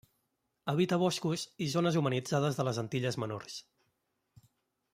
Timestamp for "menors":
3.25-3.59